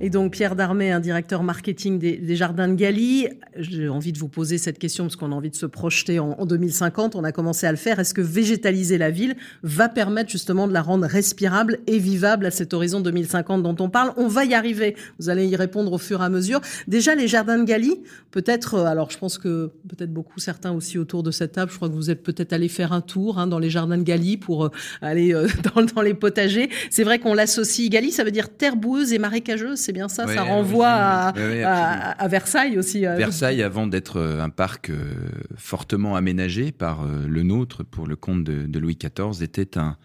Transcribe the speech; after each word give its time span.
Et 0.00 0.10
donc 0.10 0.30
Pierre 0.30 0.54
Darmé, 0.54 0.92
un 0.92 1.00
directeur 1.00 1.42
marketing 1.42 1.98
des, 1.98 2.36
Jardins 2.36 2.68
de 2.68 2.74
Galie. 2.74 3.26
J'ai 3.56 3.88
envie 3.88 4.12
de 4.12 4.18
vous 4.18 4.28
poser 4.28 4.56
cette 4.56 4.78
question 4.78 5.04
parce 5.04 5.16
qu'on 5.16 5.32
a 5.32 5.34
envie 5.34 5.50
de 5.50 5.56
se 5.56 5.66
projeter 5.66 6.20
en, 6.20 6.46
2050. 6.46 7.16
On 7.16 7.24
a 7.24 7.32
commencé 7.32 7.66
à 7.66 7.72
le 7.72 7.76
faire. 7.76 7.98
Est-ce 7.98 8.14
que 8.14 8.20
végétaliser 8.20 8.96
la 8.96 9.10
ville 9.10 9.34
va 9.64 9.88
permettre 9.88 10.30
justement 10.30 10.68
de 10.68 10.72
la 10.72 10.82
rendre 10.82 11.04
respirable 11.04 11.80
et 11.88 11.98
vivable 11.98 12.46
à 12.46 12.52
cet 12.52 12.74
horizon 12.74 13.00
2050 13.00 13.64
dont 13.64 13.74
on 13.80 13.90
parle? 13.90 14.12
On 14.16 14.28
va 14.28 14.44
y 14.44 14.54
arriver. 14.54 14.94
Vous 15.18 15.30
allez 15.30 15.48
y 15.48 15.56
répondre 15.56 15.92
au 15.92 15.98
fur 15.98 16.22
et 16.22 16.24
à 16.24 16.28
mesure. 16.28 16.60
Déjà, 16.86 17.16
les 17.16 17.26
Jardins 17.26 17.58
de 17.58 17.64
Galie, 17.64 18.00
peut-être, 18.30 18.74
euh, 18.74 18.84
alors 18.84 19.10
je 19.10 19.18
pense 19.18 19.36
que 19.36 19.72
peut-être 19.88 20.12
beaucoup 20.12 20.38
certains 20.38 20.70
aussi 20.70 20.98
autour 20.98 21.24
de 21.24 21.32
cette 21.32 21.52
table, 21.52 21.72
je 21.72 21.76
crois 21.76 21.88
que 21.88 21.94
vous 21.94 22.10
êtes 22.10 22.22
peut-être 22.22 22.52
allé 22.52 22.68
faire 22.68 22.92
un 22.92 23.00
tour 23.00 23.40
hein, 23.40 23.48
dans 23.48 23.58
les 23.58 23.70
Jardins 23.70 23.98
de 23.98 24.04
Galie 24.04 24.36
pour 24.36 24.66
euh, 24.66 24.70
aller 25.02 25.34
euh, 25.34 25.48
dans, 25.74 25.82
dans, 25.82 26.02
les 26.02 26.14
potagers. 26.14 26.70
C'est 26.88 27.02
vrai 27.02 27.18
qu'on 27.18 27.34
l'associe, 27.34 27.90
Galie, 27.90 28.12
ça 28.12 28.22
veut 28.22 28.30
dire 28.30 28.48
terre 28.48 28.76
boueuse 28.76 29.12
et 29.12 29.18
marécageuse 29.18 29.87
c'est 29.88 29.94
bien 29.94 30.08
ça 30.08 30.26
Ça 30.26 30.42
renvoie 30.42 30.90
à, 30.90 32.28
Versailles 32.28 32.76
aussi. 32.76 33.06
Euh. 33.06 33.16
Versailles, 33.16 33.62
avant 33.62 33.86
d'être 33.86 34.18
euh, 34.18 34.42
un 34.42 34.50
parc 34.50 34.90
euh, 34.90 35.14
fortement 35.56 36.14
aménagé 36.14 36.72
par 36.72 37.06
le 37.06 37.42
nôtre 37.42 37.84
pour 37.84 38.06
le 38.06 38.14
compte 38.14 38.44
de, 38.44 38.78
Louis 38.78 38.98
XIV, 39.02 39.42
était 39.42 39.78
un, 39.78 39.96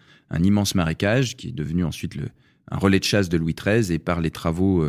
immense 0.42 0.74
marécage 0.74 1.36
qui 1.36 1.48
est 1.48 1.52
devenu 1.52 1.84
ensuite 1.84 2.14
le, 2.14 2.28
un 2.70 2.78
relais 2.78 2.98
de 2.98 3.04
chasse 3.04 3.28
de 3.28 3.36
Louis 3.36 3.54
XIII 3.54 3.92
et 3.92 3.98
par 3.98 4.22
les 4.22 4.30
travaux, 4.30 4.88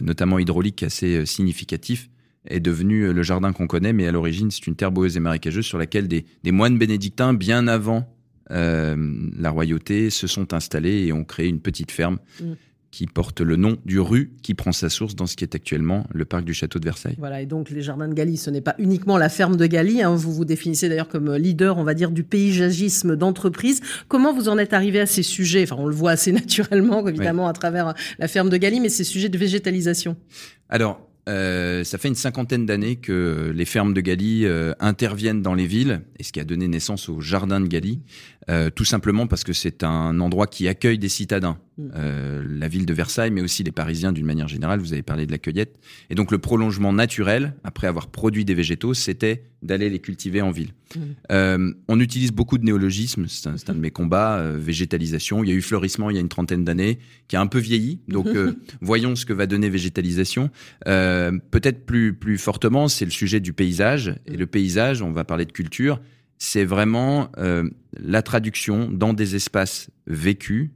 notamment 0.00 0.38
hydrauliques, 0.38 0.84
assez 0.84 1.26
significatifs, 1.26 2.08
est 2.46 2.60
devenu 2.60 3.12
le 3.12 3.22
jardin 3.24 3.52
qu'on 3.52 3.66
connaît, 3.66 3.92
mais 3.92 4.06
à 4.06 4.12
l'origine, 4.12 4.52
c'est 4.52 4.68
une 4.68 4.76
terre 4.76 4.92
boueuse 4.92 5.16
et 5.16 5.20
marécageuse 5.20 5.66
sur 5.66 5.76
laquelle 5.76 6.06
des, 6.06 6.24
moines 6.52 6.78
bénédictins, 6.78 7.34
bien 7.34 7.66
avant 7.66 8.06
la 8.48 9.50
royauté, 9.50 10.08
se 10.08 10.28
sont 10.28 10.54
installés 10.54 11.06
et 11.06 11.12
ont 11.12 11.24
créé 11.24 11.48
une 11.48 11.60
petite 11.60 11.90
ferme. 11.90 12.18
Mm 12.40 12.52
qui 12.90 13.06
porte 13.06 13.40
le 13.40 13.56
nom 13.56 13.76
du 13.84 14.00
rue 14.00 14.32
qui 14.42 14.54
prend 14.54 14.72
sa 14.72 14.88
source 14.88 15.14
dans 15.14 15.26
ce 15.26 15.36
qui 15.36 15.44
est 15.44 15.54
actuellement 15.54 16.06
le 16.12 16.24
parc 16.24 16.44
du 16.44 16.54
château 16.54 16.78
de 16.78 16.84
Versailles. 16.84 17.16
Voilà, 17.18 17.40
et 17.40 17.46
donc 17.46 17.70
les 17.70 17.82
jardins 17.82 18.08
de 18.08 18.14
Galie, 18.14 18.36
ce 18.36 18.50
n'est 18.50 18.60
pas 18.60 18.74
uniquement 18.78 19.16
la 19.16 19.28
ferme 19.28 19.56
de 19.56 19.66
Galie, 19.66 20.02
hein. 20.02 20.14
vous 20.14 20.32
vous 20.32 20.44
définissez 20.44 20.88
d'ailleurs 20.88 21.08
comme 21.08 21.34
leader, 21.34 21.78
on 21.78 21.84
va 21.84 21.94
dire, 21.94 22.10
du 22.10 22.24
paysagisme 22.24 23.16
d'entreprise. 23.16 23.80
Comment 24.08 24.32
vous 24.32 24.48
en 24.48 24.58
êtes 24.58 24.72
arrivé 24.72 25.00
à 25.00 25.06
ces 25.06 25.22
sujets? 25.22 25.62
Enfin, 25.62 25.76
on 25.78 25.86
le 25.86 25.94
voit 25.94 26.12
assez 26.12 26.32
naturellement, 26.40 27.06
évidemment, 27.06 27.46
à 27.46 27.52
travers 27.52 27.94
la 28.18 28.28
ferme 28.28 28.48
de 28.48 28.56
Galie, 28.56 28.80
mais 28.80 28.88
ces 28.88 29.04
sujets 29.04 29.28
de 29.28 29.38
végétalisation 29.38 30.16
Alors, 30.68 31.09
euh, 31.30 31.84
ça 31.84 31.96
fait 31.98 32.08
une 32.08 32.14
cinquantaine 32.14 32.66
d'années 32.66 32.96
que 32.96 33.52
les 33.54 33.64
fermes 33.64 33.94
de 33.94 34.00
Galie 34.00 34.44
euh, 34.46 34.72
interviennent 34.80 35.42
dans 35.42 35.54
les 35.54 35.66
villes, 35.66 36.02
et 36.18 36.24
ce 36.24 36.32
qui 36.32 36.40
a 36.40 36.44
donné 36.44 36.66
naissance 36.66 37.08
au 37.08 37.20
jardin 37.20 37.60
de 37.60 37.68
Galie, 37.68 38.00
euh, 38.48 38.68
tout 38.68 38.84
simplement 38.84 39.26
parce 39.28 39.44
que 39.44 39.52
c'est 39.52 39.84
un 39.84 40.18
endroit 40.18 40.48
qui 40.48 40.66
accueille 40.66 40.98
des 40.98 41.08
citadins. 41.08 41.58
Mm. 41.78 41.88
Euh, 41.94 42.44
la 42.48 42.68
ville 42.68 42.84
de 42.84 42.92
Versailles, 42.92 43.30
mais 43.30 43.42
aussi 43.42 43.62
les 43.62 43.70
Parisiens 43.70 44.12
d'une 44.12 44.26
manière 44.26 44.48
générale. 44.48 44.80
Vous 44.80 44.92
avez 44.92 45.02
parlé 45.02 45.26
de 45.26 45.30
la 45.30 45.38
cueillette. 45.38 45.78
Et 46.08 46.14
donc 46.14 46.32
le 46.32 46.38
prolongement 46.38 46.92
naturel, 46.92 47.54
après 47.62 47.86
avoir 47.86 48.08
produit 48.08 48.44
des 48.44 48.54
végétaux, 48.54 48.94
c'était 48.94 49.44
d'aller 49.62 49.90
les 49.90 49.98
cultiver 49.98 50.42
en 50.42 50.50
ville. 50.50 50.70
Mm. 50.94 51.00
Euh, 51.32 51.72
on 51.88 52.00
utilise 52.00 52.32
beaucoup 52.32 52.58
de 52.58 52.64
néologismes, 52.64 53.26
c'est 53.28 53.48
un, 53.48 53.74
de 53.74 53.80
mes 53.80 53.90
combats, 53.90 54.38
euh, 54.38 54.56
végétalisation. 54.58 55.44
Il 55.44 55.50
y 55.50 55.52
a 55.52 55.54
eu 55.54 55.62
fleurissement 55.62 56.10
il 56.10 56.14
y 56.14 56.18
a 56.18 56.20
une 56.20 56.28
trentaine 56.28 56.64
d'années, 56.64 56.98
qui 57.28 57.36
a 57.36 57.40
un 57.40 57.46
peu 57.46 57.58
vieilli. 57.58 58.00
Donc 58.08 58.28
voyons 58.80 59.16
ce 59.16 59.26
que 59.26 59.32
va 59.32 59.46
donner 59.46 59.68
végétalisation. 59.68 60.50
Peut-être 60.84 61.84
plus, 61.86 62.14
plus 62.14 62.38
fortement, 62.38 62.88
c'est 62.88 63.04
le 63.04 63.10
sujet 63.10 63.40
du 63.40 63.52
paysage. 63.52 64.14
Et 64.26 64.36
le 64.36 64.46
paysage, 64.46 65.02
on 65.02 65.12
va 65.12 65.24
parler 65.24 65.44
de 65.44 65.52
culture, 65.52 66.00
c'est 66.38 66.64
vraiment 66.64 67.30
la 67.98 68.22
traduction 68.22 68.90
dans 68.90 69.12
des 69.12 69.36
espaces 69.36 69.90
vécus 70.06 70.70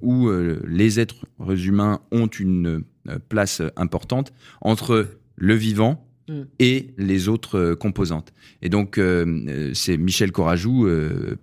où 0.00 0.28
euh, 0.28 0.60
les 0.66 1.00
êtres 1.00 1.26
humains 1.48 2.00
ont 2.10 2.26
une 2.26 2.84
euh, 3.08 3.18
place 3.28 3.62
importante 3.76 4.32
entre 4.60 5.08
le 5.36 5.54
vivant 5.54 6.06
mm. 6.28 6.42
et 6.58 6.88
les 6.98 7.28
autres 7.28 7.58
euh, 7.58 7.74
composantes. 7.74 8.32
Et 8.62 8.68
donc, 8.68 8.98
c'est 9.74 9.98
Michel 9.98 10.32
Corajou, 10.32 10.88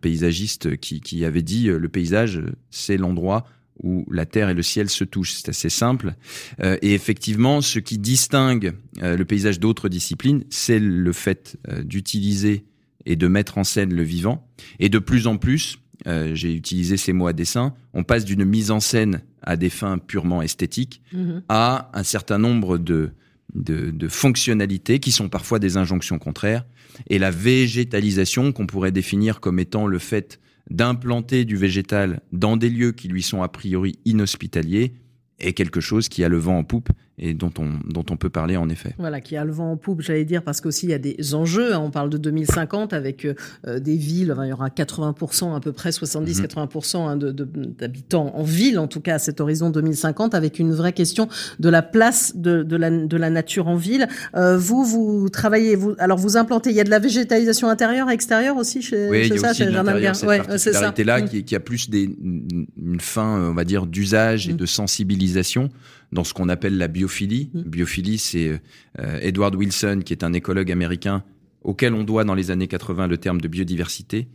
paysagiste, 0.01 0.77
qui, 0.77 1.23
avait 1.23 1.43
dit 1.43 1.67
le 1.67 1.87
paysage, 1.87 2.41
c'est 2.71 2.97
l'endroit 2.97 3.45
où 3.83 4.07
la 4.11 4.25
terre 4.25 4.49
et 4.49 4.55
le 4.55 4.63
ciel 4.63 4.89
se 4.89 5.03
touchent. 5.03 5.33
C'est 5.33 5.49
assez 5.49 5.69
simple. 5.69 6.15
et 6.63 6.95
effectivement, 6.95 7.61
ce 7.61 7.77
qui 7.77 7.99
distingue 7.99 8.73
le 8.99 9.23
paysage 9.23 9.59
d'autres 9.59 9.87
disciplines, 9.87 10.45
c'est 10.49 10.79
le 10.79 11.13
fait 11.13 11.57
d'utiliser 11.83 12.65
et 13.05 13.15
de 13.15 13.27
mettre 13.27 13.59
en 13.59 13.63
scène 13.63 13.93
le 13.93 14.03
vivant. 14.03 14.47
Et 14.79 14.89
de 14.89 14.97
plus 14.97 15.27
en 15.27 15.37
plus, 15.37 15.77
euh, 16.07 16.33
j'ai 16.33 16.53
utilisé 16.53 16.97
ces 16.97 17.13
mots 17.13 17.27
à 17.27 17.33
dessein, 17.33 17.73
on 17.93 18.03
passe 18.03 18.25
d'une 18.25 18.43
mise 18.43 18.71
en 18.71 18.79
scène 18.79 19.21
à 19.43 19.55
des 19.55 19.69
fins 19.69 19.97
purement 19.97 20.41
esthétiques 20.41 21.01
mhm. 21.13 21.43
à 21.47 21.91
un 21.93 22.03
certain 22.03 22.37
nombre 22.37 22.77
de, 22.77 23.11
de, 23.53 24.07
fonctionnalités 24.07 24.99
qui 24.99 25.11
sont 25.11 25.29
parfois 25.29 25.59
des 25.59 25.77
injonctions 25.77 26.19
contraires. 26.19 26.65
Et 27.07 27.19
la 27.19 27.31
végétalisation, 27.31 28.51
qu'on 28.51 28.67
pourrait 28.67 28.91
définir 28.91 29.39
comme 29.39 29.59
étant 29.59 29.87
le 29.87 29.99
fait 29.99 30.39
d'implanter 30.69 31.45
du 31.45 31.57
végétal 31.57 32.21
dans 32.31 32.57
des 32.57 32.69
lieux 32.69 32.91
qui 32.91 33.07
lui 33.07 33.23
sont 33.23 33.41
a 33.41 33.47
priori 33.47 33.99
inhospitaliers, 34.05 34.93
est 35.39 35.53
quelque 35.53 35.81
chose 35.81 36.07
qui 36.07 36.23
a 36.23 36.29
le 36.29 36.37
vent 36.37 36.59
en 36.59 36.63
poupe 36.63 36.89
et 37.21 37.33
dont 37.35 37.51
on, 37.59 37.69
dont 37.87 38.05
on 38.09 38.17
peut 38.17 38.29
parler 38.29 38.57
en 38.57 38.67
effet. 38.67 38.95
Voilà, 38.97 39.21
qui 39.21 39.37
a 39.37 39.45
le 39.45 39.51
vent 39.51 39.71
en 39.71 39.77
poupe, 39.77 40.01
j'allais 40.01 40.25
dire, 40.25 40.41
parce 40.41 40.59
qu'aussi 40.59 40.87
il 40.87 40.89
y 40.89 40.93
a 40.93 40.97
des 40.97 41.35
enjeux. 41.35 41.73
Hein. 41.73 41.79
On 41.79 41.91
parle 41.91 42.09
de 42.09 42.17
2050 42.17 42.93
avec 42.93 43.25
euh, 43.25 43.79
des 43.79 43.95
villes, 43.95 44.35
il 44.43 44.49
y 44.49 44.51
aura 44.51 44.69
80%, 44.69 45.55
à 45.55 45.59
peu 45.59 45.71
près 45.71 45.91
70-80% 45.91 46.97
mhm. 46.97 47.07
hein, 47.07 47.33
d'habitants 47.77 48.33
en 48.35 48.43
ville, 48.43 48.79
en 48.79 48.87
tout 48.87 49.01
cas 49.01 49.15
à 49.15 49.19
cet 49.19 49.39
horizon 49.39 49.69
2050, 49.69 50.33
avec 50.33 50.57
une 50.57 50.73
vraie 50.73 50.93
question 50.93 51.27
de 51.59 51.69
la 51.69 51.83
place 51.83 52.35
de, 52.35 52.63
de, 52.63 52.75
la, 52.75 52.89
de 52.89 53.17
la 53.17 53.29
nature 53.29 53.67
en 53.67 53.75
ville. 53.75 54.07
Euh, 54.35 54.57
vous, 54.57 54.83
vous 54.83 55.29
travaillez, 55.29 55.75
vous, 55.75 55.93
alors 55.99 56.17
vous 56.17 56.37
implantez, 56.37 56.71
il 56.71 56.75
y 56.75 56.81
a 56.81 56.85
de 56.85 56.89
la 56.89 56.99
végétalisation 56.99 57.69
intérieure 57.69 58.09
et 58.09 58.13
extérieure 58.13 58.57
aussi 58.57 58.81
chez, 58.81 59.09
oui, 59.09 59.27
chez 59.27 59.37
ça, 59.37 59.53
chez 59.53 59.65
les 59.65 59.73
jardins 59.73 59.93
de 59.93 60.01
Ouais, 60.25 60.41
c'est 60.57 60.73
ça. 60.73 60.93
là 60.97 61.21
mm. 61.21 61.29
qui, 61.29 61.43
qui, 61.43 61.55
a 61.55 61.59
plus 61.59 61.89
des, 61.89 62.03
une 62.03 62.99
fin, 62.99 63.49
on 63.49 63.53
va 63.53 63.63
dire, 63.63 63.85
d'usage 63.85 64.49
et 64.49 64.53
mm. 64.53 64.57
de 64.57 64.65
sensibilisation 64.65 65.69
dans 66.11 66.23
ce 66.23 66.33
qu'on 66.33 66.49
appelle 66.49 66.77
la 66.77 66.87
biophilie. 66.87 67.49
Mmh. 67.53 67.61
Biophilie, 67.61 68.17
c'est 68.17 68.61
euh, 68.99 69.19
Edward 69.21 69.55
Wilson, 69.55 70.01
qui 70.05 70.13
est 70.13 70.23
un 70.23 70.33
écologue 70.33 70.71
américain 70.71 71.23
auquel 71.63 71.93
on 71.93 72.03
doit 72.03 72.23
dans 72.23 72.35
les 72.35 72.51
années 72.51 72.67
80 72.67 73.07
le 73.07 73.17
terme 73.17 73.39
de 73.39 73.47
biodiversité, 73.47 74.27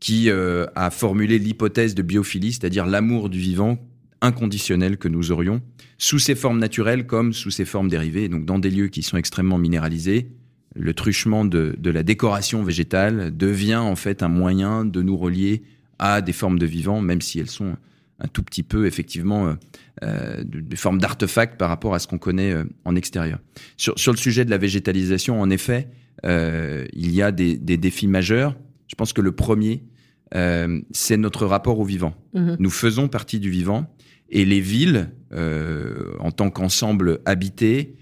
qui 0.00 0.30
euh, 0.30 0.66
a 0.74 0.90
formulé 0.90 1.38
l'hypothèse 1.38 1.94
de 1.94 2.02
biophilie, 2.02 2.52
c'est-à-dire 2.52 2.86
l'amour 2.86 3.28
du 3.28 3.38
vivant 3.38 3.78
inconditionnel 4.20 4.98
que 4.98 5.08
nous 5.08 5.32
aurions, 5.32 5.60
sous 5.98 6.18
ses 6.18 6.34
formes 6.34 6.58
naturelles 6.58 7.06
comme 7.06 7.32
sous 7.32 7.50
ses 7.50 7.64
formes 7.64 7.88
dérivées, 7.88 8.28
donc 8.28 8.44
dans 8.44 8.58
des 8.58 8.70
lieux 8.70 8.88
qui 8.88 9.02
sont 9.02 9.16
extrêmement 9.16 9.58
minéralisés. 9.58 10.30
Le 10.74 10.94
truchement 10.94 11.44
de, 11.44 11.74
de 11.78 11.90
la 11.90 12.02
décoration 12.02 12.62
végétale 12.62 13.36
devient 13.36 13.76
en 13.76 13.96
fait 13.96 14.22
un 14.22 14.28
moyen 14.28 14.84
de 14.84 15.02
nous 15.02 15.16
relier 15.16 15.62
à 15.98 16.22
des 16.22 16.32
formes 16.32 16.58
de 16.58 16.66
vivant, 16.66 17.00
même 17.00 17.20
si 17.20 17.38
elles 17.38 17.50
sont 17.50 17.76
un 18.22 18.28
tout 18.28 18.42
petit 18.42 18.62
peu 18.62 18.86
effectivement 18.86 19.48
euh, 19.48 19.54
euh, 20.02 20.44
des 20.44 20.76
formes 20.76 20.98
d'artefacts 20.98 21.58
par 21.58 21.68
rapport 21.68 21.94
à 21.94 21.98
ce 21.98 22.06
qu'on 22.06 22.18
connaît 22.18 22.52
euh, 22.52 22.64
en 22.84 22.94
extérieur. 22.96 23.38
Sur, 23.76 23.98
sur 23.98 24.12
le 24.12 24.18
sujet 24.18 24.44
de 24.44 24.50
la 24.50 24.58
végétalisation, 24.58 25.40
en 25.40 25.50
effet, 25.50 25.88
il 26.24 27.10
y 27.10 27.20
a 27.20 27.32
des, 27.32 27.56
des, 27.56 27.76
défis 27.76 28.06
majeurs. 28.06 28.56
Je 28.86 28.94
pense 28.94 29.12
que 29.12 29.20
le 29.20 29.32
premier, 29.32 29.82
c'est 30.92 31.16
notre 31.16 31.46
rapport 31.46 31.80
au 31.80 31.84
vivant. 31.84 32.14
Mhm. 32.32 32.56
Nous 32.60 32.70
faisons 32.70 33.08
partie 33.08 33.40
du 33.40 33.50
vivant 33.50 33.92
et 34.28 34.44
les 34.44 34.60
villes, 34.60 35.10
en 35.32 36.30
tant 36.30 36.50
qu'ensemble 36.50 37.18
habité, 37.24 37.96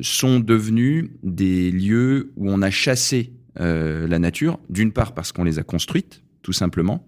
sont 0.00 0.40
devenues 0.40 1.10
des 1.22 1.70
lieux 1.70 2.32
où 2.36 2.50
on 2.50 2.62
a 2.62 2.70
chassé 2.70 3.34
la 3.56 4.18
nature, 4.18 4.58
d'une 4.70 4.92
part 4.92 5.12
parce 5.12 5.32
qu'on 5.32 5.44
les 5.44 5.58
a 5.58 5.62
construites, 5.62 6.22
tout 6.48 6.54
simplement, 6.54 7.06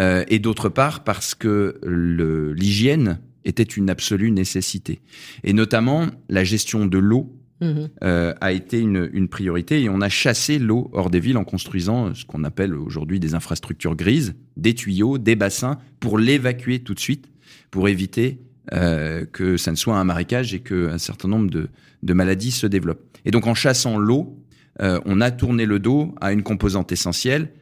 euh, 0.00 0.24
et 0.26 0.40
d'autre 0.40 0.68
part 0.68 1.04
parce 1.04 1.36
que 1.36 1.78
l'hygiène 1.84 3.20
était 3.44 3.62
une 3.62 3.90
absolue 3.90 4.32
nécessité. 4.32 5.02
Et 5.44 5.52
notamment, 5.52 6.06
la 6.28 6.42
gestion 6.42 6.86
de 6.86 6.98
l'eau 6.98 7.32
mhm. 7.60 7.90
euh, 8.02 8.34
a 8.40 8.50
été 8.50 8.80
une, 8.80 9.08
une, 9.12 9.28
priorité 9.28 9.84
et 9.84 9.88
on 9.88 10.00
a 10.00 10.08
chassé 10.08 10.58
l'eau 10.58 10.90
hors 10.94 11.10
des 11.10 11.20
villes 11.20 11.36
en 11.36 11.44
construisant 11.44 12.12
ce 12.12 12.24
qu'on 12.24 12.42
appelle 12.42 12.74
aujourd'hui 12.74 13.20
des 13.20 13.36
infrastructures 13.36 13.94
grises, 13.94 14.34
des 14.56 14.74
tuyaux, 14.74 15.16
des 15.16 15.36
bassins, 15.36 15.78
pour 16.00 16.18
l'évacuer 16.18 16.80
tout 16.80 16.94
de 16.94 17.00
suite, 17.00 17.30
pour 17.70 17.88
éviter 17.88 18.40
euh, 18.72 19.24
que 19.26 19.56
ça 19.56 19.70
ne 19.70 19.76
soit 19.76 19.96
un 19.96 20.02
marécage 20.02 20.54
et 20.54 20.58
qu'un 20.58 20.98
certain 20.98 21.28
nombre 21.28 21.50
de, 21.50 21.68
de, 22.02 22.12
maladies 22.14 22.50
se 22.50 22.66
développent. 22.66 23.06
Et 23.24 23.30
donc 23.30 23.46
en 23.46 23.54
chassant 23.54 23.96
l'eau, 23.96 24.36
euh, 24.80 24.98
on 25.04 25.20
a 25.20 25.30
tourné 25.30 25.66
le 25.66 25.78
dos 25.78 26.16
à 26.20 26.32
une 26.32 26.42
composante 26.42 26.90
essentielle 26.90 27.52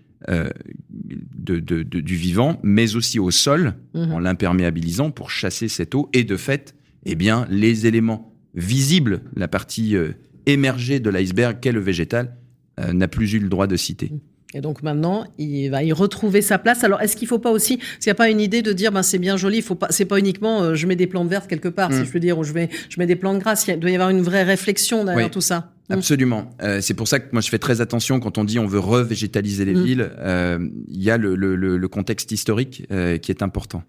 de, 1.40 1.58
de, 1.58 1.82
du 1.82 2.16
vivant, 2.16 2.58
mais 2.62 2.96
aussi 2.96 3.18
au 3.18 3.30
sol, 3.30 3.74
mhm. 3.94 4.12
en 4.12 4.18
l'imperméabilisant 4.18 5.10
pour 5.10 5.30
chasser 5.30 5.68
cette 5.68 5.94
eau. 5.94 6.08
Et 6.12 6.24
de 6.24 6.36
fait, 6.36 6.74
eh 7.04 7.14
bien, 7.14 7.46
les 7.50 7.86
éléments 7.86 8.34
visibles, 8.54 9.22
la 9.36 9.48
partie 9.48 9.96
euh, 9.96 10.12
émergé 10.46 11.00
de 11.00 11.10
l'iceberg 11.10 11.58
qu'est 11.60 11.72
le 11.72 11.80
végétal 11.80 12.36
euh, 12.80 12.92
n'a 12.92 13.08
plus 13.08 13.32
eu 13.34 13.38
le 13.38 13.48
droit 13.48 13.66
de 13.66 13.76
citer. 13.76 14.12
Et 14.52 14.60
donc 14.60 14.82
maintenant, 14.82 15.26
il 15.38 15.68
va 15.68 15.84
y 15.84 15.92
retrouver 15.92 16.42
sa 16.42 16.58
place. 16.58 16.82
Alors, 16.82 17.00
est-ce 17.00 17.14
qu'il 17.14 17.26
ne 17.26 17.28
faut 17.28 17.38
pas 17.38 17.52
aussi, 17.52 17.78
s'il 18.00 18.10
n'y 18.10 18.12
a 18.12 18.16
pas 18.16 18.28
une 18.28 18.40
idée 18.40 18.62
de 18.62 18.72
dire, 18.72 18.90
ben 18.90 19.04
c'est 19.04 19.18
bien 19.18 19.36
joli, 19.36 19.62
faut 19.62 19.76
pas, 19.76 19.86
c'est 19.90 20.04
pas 20.04 20.18
uniquement, 20.18 20.62
euh, 20.62 20.74
je 20.74 20.86
mets 20.86 20.96
des 20.96 21.06
plantes 21.06 21.28
vertes 21.28 21.48
quelque 21.48 21.68
part, 21.68 21.92
si 21.92 22.00
mm. 22.00 22.04
je 22.04 22.10
peux 22.10 22.20
dire, 22.20 22.38
ou 22.38 22.42
je 22.42 22.52
mets, 22.52 22.68
je 22.88 22.98
mets 22.98 23.06
des 23.06 23.16
plantes 23.16 23.38
grasses. 23.38 23.66
Il 23.68 23.78
doit 23.78 23.90
y 23.90 23.94
avoir 23.94 24.10
une 24.10 24.22
vraie 24.22 24.42
réflexion 24.42 25.04
derrière 25.04 25.30
tout 25.30 25.40
ça. 25.40 25.72
Mm. 25.90 25.94
Absolument. 25.94 26.50
Euh, 26.62 26.80
c'est 26.80 26.94
pour 26.94 27.08
ça 27.08 27.20
que 27.20 27.28
moi 27.32 27.42
je 27.42 27.48
fais 27.48 27.58
très 27.58 27.80
attention 27.80 28.20
quand 28.20 28.38
on 28.38 28.44
dit 28.44 28.58
on 28.58 28.66
veut 28.66 28.78
revégétaliser 28.78 29.64
les 29.64 29.74
mm. 29.74 29.84
villes. 29.84 30.10
Euh, 30.18 30.58
il 30.88 31.02
y 31.02 31.10
a 31.10 31.18
le, 31.18 31.34
le, 31.34 31.56
le, 31.56 31.88
contexte 31.88 32.32
historique 32.32 32.86
euh, 32.92 33.18
qui 33.18 33.30
est 33.30 33.42
important. 33.42 33.82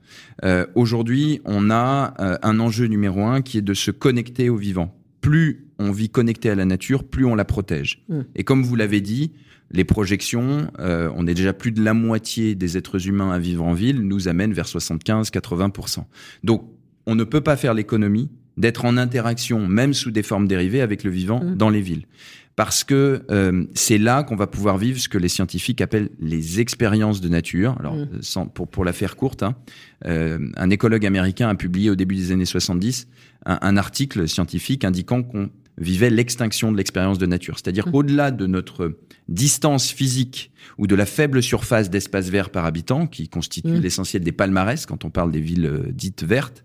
Aujourd'hui, 0.75 1.39
on 1.45 1.69
a 1.69 2.13
un 2.17 2.59
enjeu 2.59 2.87
numéro 2.87 3.23
un 3.23 3.41
qui 3.41 3.59
est 3.59 3.61
de 3.61 3.73
se 3.73 3.91
connecter 3.91 4.49
au 4.49 4.57
vivant. 4.57 4.97
Plus 5.21 5.67
on 5.77 5.91
vit 5.91 6.09
connecté 6.09 6.49
à 6.49 6.55
la 6.55 6.65
nature, 6.65 7.03
plus 7.03 7.25
on 7.25 7.35
la 7.35 7.45
protège. 7.45 8.03
Et 8.35 8.43
comme 8.43 8.63
vous 8.63 8.75
l'avez 8.75 9.01
dit, 9.01 9.31
les 9.73 9.83
projections, 9.83 10.71
euh, 10.79 11.09
on 11.15 11.27
est 11.27 11.33
déjà 11.33 11.53
plus 11.53 11.71
de 11.71 11.81
la 11.81 11.93
moitié 11.93 12.55
des 12.55 12.77
êtres 12.77 13.07
humains 13.07 13.31
à 13.31 13.39
vivre 13.39 13.63
en 13.63 13.73
ville, 13.73 14.01
nous 14.01 14.27
amènent 14.27 14.53
vers 14.53 14.65
75-80%. 14.65 16.03
Donc, 16.43 16.69
on 17.05 17.15
ne 17.15 17.23
peut 17.23 17.41
pas 17.41 17.55
faire 17.55 17.73
l'économie 17.73 18.29
d'être 18.57 18.85
en 18.85 18.97
interaction, 18.97 19.67
même 19.67 19.93
sous 19.93 20.11
des 20.11 20.23
formes 20.23 20.47
dérivées, 20.47 20.81
avec 20.81 21.03
le 21.03 21.11
vivant 21.11 21.43
mmh. 21.43 21.55
dans 21.55 21.69
les 21.69 21.81
villes. 21.81 22.05
Parce 22.55 22.83
que 22.83 23.23
euh, 23.31 23.65
c'est 23.73 23.97
là 23.97 24.23
qu'on 24.23 24.35
va 24.35 24.45
pouvoir 24.45 24.77
vivre 24.77 24.99
ce 24.99 25.07
que 25.07 25.17
les 25.17 25.29
scientifiques 25.29 25.81
appellent 25.81 26.09
les 26.19 26.59
expériences 26.59 27.21
de 27.21 27.29
nature. 27.29 27.75
Alors, 27.79 27.95
mmh. 27.95 28.21
sans, 28.21 28.45
pour, 28.47 28.67
pour 28.67 28.83
la 28.83 28.93
faire 28.93 29.15
courte, 29.15 29.41
hein, 29.41 29.55
euh, 30.05 30.37
un 30.57 30.69
écologue 30.69 31.05
américain 31.05 31.47
a 31.47 31.55
publié 31.55 31.89
au 31.89 31.95
début 31.95 32.15
des 32.15 32.31
années 32.31 32.45
70 32.45 33.07
un, 33.45 33.57
un 33.61 33.77
article 33.77 34.27
scientifique 34.27 34.83
indiquant 34.83 35.23
qu'on 35.23 35.49
vivait 35.81 36.09
l'extinction 36.09 36.71
de 36.71 36.77
l'expérience 36.77 37.17
de 37.17 37.25
nature. 37.25 37.57
C'est-à-dire 37.57 37.87
mmh. 37.87 37.91
qu'au-delà 37.91 38.31
de 38.31 38.45
notre 38.47 38.97
distance 39.27 39.89
physique 39.89 40.51
ou 40.77 40.87
de 40.87 40.95
la 40.95 41.05
faible 41.05 41.41
surface 41.41 41.89
d'espace 41.89 42.29
vert 42.29 42.49
par 42.49 42.65
habitant, 42.65 43.07
qui 43.07 43.27
constitue 43.27 43.69
mmh. 43.69 43.81
l'essentiel 43.81 44.23
des 44.23 44.31
palmarès 44.31 44.85
quand 44.85 45.05
on 45.05 45.09
parle 45.09 45.31
des 45.31 45.41
villes 45.41 45.65
euh, 45.65 45.91
dites 45.91 46.23
vertes, 46.23 46.63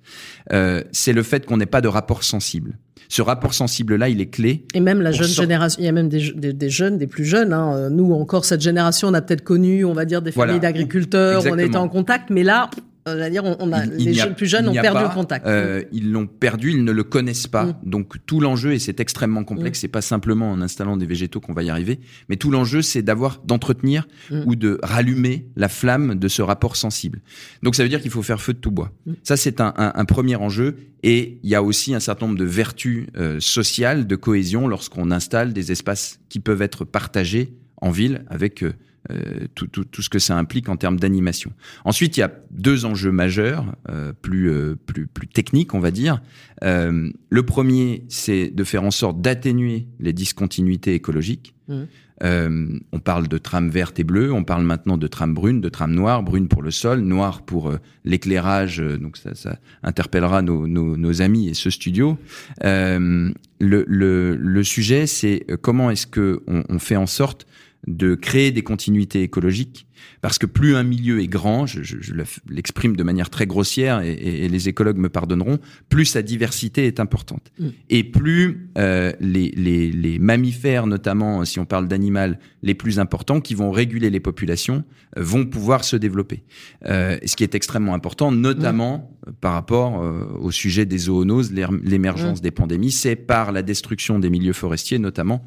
euh, 0.52 0.82
c'est 0.92 1.12
le 1.12 1.22
fait 1.22 1.46
qu'on 1.46 1.56
n'ait 1.56 1.66
pas 1.66 1.80
de 1.80 1.88
rapport 1.88 2.22
sensible. 2.22 2.78
Ce 3.08 3.22
rapport 3.22 3.54
sensible-là, 3.54 4.08
il 4.08 4.20
est 4.20 4.30
clé. 4.30 4.64
Et 4.74 4.80
même 4.80 5.00
la 5.00 5.12
jeune 5.12 5.28
génération, 5.28 5.80
il 5.80 5.86
y 5.86 5.88
a 5.88 5.92
même 5.92 6.08
des, 6.08 6.32
des, 6.32 6.70
jeunes, 6.70 6.98
des 6.98 7.06
plus 7.06 7.24
jeunes. 7.24 7.52
Hein. 7.52 7.88
Nous, 7.88 8.12
encore, 8.12 8.44
cette 8.44 8.60
génération, 8.60 9.08
on 9.08 9.14
a 9.14 9.22
peut-être 9.22 9.44
connu, 9.44 9.84
on 9.84 9.92
va 9.92 10.04
dire, 10.04 10.22
des 10.22 10.32
familles 10.32 10.58
d'agriculteurs, 10.58 11.44
on 11.46 11.56
était 11.56 11.76
en 11.76 11.88
contact, 11.88 12.30
mais 12.30 12.42
là, 12.42 12.68
c'est-à-dire, 13.06 13.44
on, 13.44 13.72
a, 13.72 13.86
les 13.86 14.14
jeunes, 14.14 14.34
plus 14.34 14.46
jeunes 14.46 14.68
ont 14.68 14.72
perdu 14.72 15.02
le 15.02 15.14
contact. 15.14 15.46
Euh, 15.46 15.84
ils 15.92 16.10
l'ont 16.10 16.26
perdu, 16.26 16.72
ils 16.72 16.84
ne 16.84 16.92
le 16.92 17.04
connaissent 17.04 17.46
pas. 17.46 17.64
Mm. 17.64 17.76
Donc 17.84 18.14
tout 18.26 18.40
l'enjeu, 18.40 18.72
et 18.72 18.78
c'est 18.78 19.00
extrêmement 19.00 19.44
complexe, 19.44 19.78
mm. 19.78 19.80
c'est 19.80 19.88
pas 19.88 20.02
simplement 20.02 20.50
en 20.50 20.60
installant 20.60 20.96
des 20.96 21.06
végétaux 21.06 21.40
qu'on 21.40 21.52
va 21.52 21.62
y 21.62 21.70
arriver, 21.70 22.00
mais 22.28 22.36
tout 22.36 22.50
l'enjeu, 22.50 22.82
c'est 22.82 23.02
d'avoir, 23.02 23.40
d'entretenir 23.44 24.08
mm. 24.30 24.42
ou 24.46 24.56
de 24.56 24.78
rallumer 24.82 25.46
la 25.56 25.68
flamme 25.68 26.16
de 26.16 26.28
ce 26.28 26.42
rapport 26.42 26.76
sensible. 26.76 27.20
Donc 27.62 27.76
ça 27.76 27.82
veut 27.82 27.88
dire 27.88 28.00
qu'il 28.00 28.10
faut 28.10 28.22
faire 28.22 28.40
feu 28.40 28.52
de 28.52 28.58
tout 28.58 28.70
bois. 28.70 28.92
Ça, 29.22 29.36
c'est 29.36 29.60
un, 29.60 29.72
un, 29.76 29.92
un, 29.94 30.04
premier 30.04 30.36
enjeu. 30.36 30.76
Et 31.02 31.38
il 31.42 31.50
y 31.50 31.54
a 31.54 31.62
aussi 31.62 31.94
un 31.94 32.00
certain 32.00 32.26
nombre 32.26 32.38
de 32.38 32.44
vertus 32.44 33.06
euh, 33.16 33.38
sociales, 33.38 34.06
de 34.06 34.16
cohésion, 34.16 34.66
lorsqu'on 34.66 35.10
installe 35.10 35.52
des 35.52 35.70
espaces 35.70 36.18
qui 36.28 36.40
peuvent 36.40 36.62
être 36.62 36.84
partagés 36.84 37.52
en 37.80 37.90
ville 37.90 38.24
avec 38.28 38.64
euh, 38.64 38.72
euh, 39.10 39.46
tout, 39.54 39.66
tout, 39.66 39.84
tout, 39.84 40.02
ce 40.02 40.08
que 40.08 40.18
ça 40.18 40.36
implique 40.36 40.68
en 40.68 40.76
termes 40.76 40.98
d'animation. 40.98 41.52
Ensuite, 41.84 42.16
il 42.16 42.20
y 42.20 42.22
a 42.22 42.32
deux 42.50 42.84
enjeux 42.84 43.12
majeurs, 43.12 43.66
euh, 43.88 44.12
plus, 44.12 44.50
euh, 44.50 44.76
plus, 44.86 45.06
plus 45.06 45.28
techniques, 45.28 45.74
on 45.74 45.80
va 45.80 45.90
dire. 45.90 46.22
Le 46.62 47.42
premier, 47.42 48.04
c'est 48.08 48.50
de 48.50 48.64
faire 48.64 48.82
en 48.82 48.90
sorte 48.90 49.20
d'atténuer 49.20 49.86
les 50.00 50.12
discontinuités 50.12 50.94
écologiques. 50.94 51.54
Mmh. 51.68 52.78
on 52.92 53.00
parle 53.00 53.26
de 53.26 53.38
trame 53.38 53.70
verte 53.70 53.98
et 53.98 54.04
bleue, 54.04 54.32
on 54.32 54.44
parle 54.44 54.62
maintenant 54.62 54.96
de 54.96 55.08
trame 55.08 55.34
brune, 55.34 55.60
de 55.60 55.68
trame 55.68 55.92
noire, 55.92 56.22
brune 56.22 56.46
pour 56.46 56.62
le 56.62 56.70
sol, 56.70 57.00
noire 57.00 57.42
pour 57.42 57.72
l'éclairage, 58.04 58.78
donc 58.78 59.16
ça, 59.16 59.34
ça 59.34 59.58
interpellera 59.82 60.42
nos, 60.42 60.68
nos, 60.68 60.96
nos, 60.96 61.22
amis 61.22 61.48
et 61.48 61.54
ce 61.54 61.70
studio. 61.70 62.18
le, 62.62 63.34
le, 63.58 64.36
le 64.36 64.62
sujet, 64.62 65.08
c'est 65.08 65.44
comment 65.60 65.90
est-ce 65.90 66.06
que 66.06 66.42
on, 66.46 66.62
on 66.68 66.78
fait 66.78 66.96
en 66.96 67.06
sorte 67.06 67.48
de 67.86 68.14
créer 68.14 68.50
des 68.50 68.62
continuités 68.62 69.22
écologiques, 69.22 69.86
parce 70.20 70.38
que 70.38 70.46
plus 70.46 70.74
un 70.74 70.82
milieu 70.82 71.20
est 71.20 71.28
grand, 71.28 71.66
je, 71.66 71.82
je, 71.82 72.12
l'exprime 72.48 72.96
de 72.96 73.02
manière 73.02 73.30
très 73.30 73.46
grossière 73.46 74.00
et, 74.00 74.12
et, 74.12 74.48
les 74.48 74.68
écologues 74.68 74.96
me 74.96 75.08
pardonneront, 75.08 75.58
plus 75.88 76.04
sa 76.04 76.22
diversité 76.22 76.86
est 76.86 77.00
importante. 77.00 77.52
Mm. 77.58 77.68
Et 77.90 78.04
plus 78.04 78.68
euh, 78.76 79.12
les, 79.20 79.50
les, 79.50 79.92
les, 79.92 80.18
mammifères, 80.18 80.86
notamment 80.86 81.44
si 81.44 81.58
on 81.60 81.64
parle 81.64 81.88
d'animal, 81.88 82.38
les 82.62 82.74
plus 82.74 82.98
importants, 82.98 83.40
qui 83.40 83.54
vont 83.54 83.70
réguler 83.70 84.10
les 84.10 84.20
populations, 84.20 84.84
euh, 85.16 85.22
vont 85.22 85.46
pouvoir 85.46 85.84
se 85.84 85.96
développer. 85.96 86.42
Euh, 86.86 87.18
ce 87.24 87.36
qui 87.36 87.44
est 87.44 87.54
extrêmement 87.54 87.94
important, 87.94 88.32
notamment 88.32 89.10
mm. 89.26 89.32
par 89.40 89.52
rapport 89.52 90.02
euh, 90.02 90.24
au 90.40 90.50
sujet 90.50 90.86
des 90.86 90.98
zoonoses, 90.98 91.52
l'émergence 91.52 92.40
mm. 92.40 92.42
des 92.42 92.50
pandémies, 92.50 92.92
c'est 92.92 93.16
par 93.16 93.52
la 93.52 93.62
destruction 93.62 94.18
des 94.18 94.30
milieux 94.30 94.52
forestiers, 94.52 94.98
notamment, 94.98 95.44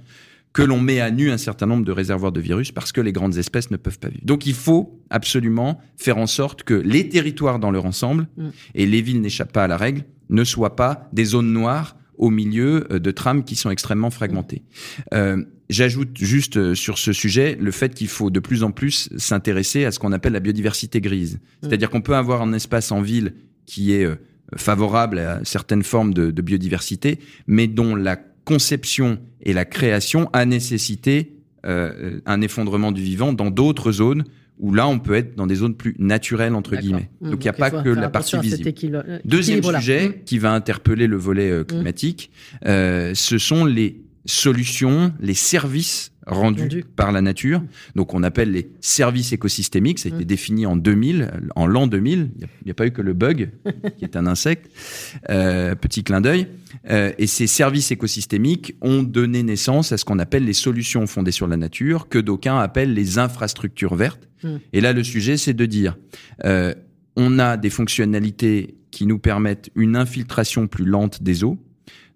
que 0.54 0.62
l'on 0.62 0.80
met 0.80 1.00
à 1.00 1.12
nu 1.12 1.30
un 1.32 1.38
certain 1.38 1.66
nombre 1.66 1.86
de 1.86 1.92
réservoirs 1.92 2.32
de 2.32 2.42
virus 2.42 2.72
parce 2.72 2.92
que 2.92 3.02
les 3.02 3.12
grandes 3.12 3.38
espèces 3.38 3.70
ne 3.72 3.78
peuvent 3.78 4.00
pas 4.00 4.10
vivre. 4.10 4.26
Donc 4.26 4.46
il 4.46 4.56
faut 4.56 5.00
absolument 5.10 5.80
faire 5.98 6.18
en 6.18 6.28
sorte 6.28 6.64
que 6.64 6.74
les 6.74 7.08
territoires 7.10 7.60
dans 7.60 7.72
leur 7.72 7.86
ensemble, 7.86 8.28
mm. 8.38 8.50
et 8.76 8.86
les 8.86 9.02
villes 9.02 9.22
n'échappent 9.22 9.54
pas 9.54 9.64
à 9.64 9.68
la 9.68 9.78
règle, 9.78 10.06
ne 10.30 10.44
soient 10.44 10.76
pas 10.76 11.08
des 11.14 11.26
zones 11.26 11.52
noires 11.52 11.96
au 12.18 12.30
milieu 12.30 12.88
euh, 12.92 13.00
de 13.00 13.12
trames 13.12 13.44
qui 13.44 13.56
sont 13.56 13.70
extrêmement 13.70 14.10
fragmentées. 14.10 14.64
Euh, 15.14 15.44
J'ajoute 15.70 16.18
juste 16.18 16.58
euh, 16.58 16.74
sur 16.74 16.98
ce 16.98 17.14
sujet 17.14 17.56
le 17.62 17.70
fait 17.70 17.94
qu'il 17.94 18.08
faut 18.08 18.32
de 18.32 18.40
plus 18.40 18.64
en 18.64 18.72
plus 18.72 19.08
s'intéresser 19.18 19.86
à 19.86 19.92
ce 19.92 20.00
qu'on 20.00 20.12
appelle 20.14 20.34
la 20.34 20.40
biodiversité 20.40 21.00
grise. 21.00 21.36
Mm. 21.36 21.40
C'est-à-dire 21.62 21.90
qu'on 21.92 22.02
peut 22.02 22.16
avoir 22.16 22.42
un 22.42 22.54
espace 22.54 22.92
en 22.92 23.02
ville 23.02 23.36
qui 23.68 23.94
est 23.94 24.08
favorable 24.56 25.20
à 25.20 25.42
certaines 25.44 25.84
formes 25.84 26.12
de, 26.12 26.32
de 26.32 26.42
biodiversité, 26.42 27.20
mais 27.46 27.68
dont 27.68 27.94
la 27.94 28.20
conception 28.50 29.20
et 29.44 29.54
la 29.54 29.64
création 29.64 30.28
a 30.34 30.44
nécessité 30.44 31.36
euh, 31.68 32.20
un 32.26 32.42
effondrement 32.42 32.92
du 32.92 33.04
vivant 33.04 33.32
dans 33.32 33.52
d'autres 33.52 33.92
zones 33.92 34.24
où 34.58 34.74
là, 34.74 34.88
on 34.88 34.98
peut 34.98 35.14
être 35.14 35.36
dans 35.36 35.46
des 35.46 35.56
zones 35.56 35.76
plus 35.76 35.96
naturelles, 36.00 36.56
entre 36.56 36.76
guillemets. 36.76 37.10
Mmh, 37.22 37.30
Donc, 37.30 37.40
il 37.44 37.46
n'y 37.46 37.50
a 37.50 37.54
pas 37.54 37.70
que 37.70 37.90
la 37.90 38.10
partie 38.10 38.38
visible. 38.40 38.74
Euh, 38.94 39.20
Deuxième 39.24 39.64
sujet 39.64 40.10
mmh. 40.10 40.14
qui 40.26 40.40
va 40.40 40.52
interpeller 40.52 41.08
le 41.08 41.16
volet 41.16 41.50
euh, 41.50 41.62
mmh. 41.62 41.66
climatique, 41.66 42.32
euh, 42.66 43.14
ce 43.14 43.38
sont 43.38 43.66
les 43.66 44.02
solutions, 44.26 45.14
les 45.22 45.36
services 45.36 46.12
rendus 46.30 46.84
par 46.96 47.12
la 47.12 47.22
nature. 47.22 47.62
Donc, 47.96 48.14
on 48.14 48.24
appelle 48.24 48.52
les 48.52 48.72
services 48.80 49.34
écosystémiques. 49.34 50.00
Ça 50.00 50.10
a 50.10 50.16
été 50.16 50.26
défini 50.26 50.66
en 50.66 50.76
2000, 50.76 51.32
en 51.56 51.68
l'an 51.68 51.88
2000. 51.88 52.32
Il 52.40 52.48
n'y 52.66 52.72
a, 52.72 52.74
pas 52.74 52.88
eu 52.88 52.92
que 52.92 53.02
le 53.02 53.14
bug, 53.14 53.52
qui 53.98 54.06
est 54.06 54.16
un 54.16 54.28
insecte. 54.28 54.70
Euh, 55.30 55.76
petit 55.76 56.04
clin 56.04 56.22
d'œil. 56.22 56.48
Euh, 56.90 57.12
et 57.18 57.28
ces 57.28 57.48
services 57.48 57.92
écosystémiques 57.92 58.76
ont 58.82 59.04
donné 59.04 59.44
naissance 59.44 59.92
à 59.92 59.98
ce 59.98 60.06
qu'on 60.06 60.20
appelle 60.20 60.46
les 60.46 60.54
solutions 60.54 61.08
fondées 61.08 61.32
sur 61.32 61.48
la 61.48 61.58
nature, 61.58 62.08
que 62.10 62.20
d'aucuns 62.20 62.60
appellent 62.60 62.94
les 62.94 63.18
infrastructures 63.18 63.96
vertes. 63.96 64.30
Hmm. 64.44 64.58
Et 64.74 64.82
là, 64.82 64.94
le 64.94 65.04
sujet, 65.04 65.38
c'est 65.38 65.54
de 65.54 65.66
dire, 65.66 65.98
euh, 66.46 66.74
on 67.16 67.40
a 67.40 67.58
des 67.58 67.70
fonctionnalités 67.70 68.76
qui 68.92 69.06
nous 69.06 69.20
permettent 69.20 69.70
une 69.76 69.96
infiltration 69.96 70.68
plus 70.68 70.86
lente 70.86 71.24
des 71.24 71.44
eaux. 71.44 71.58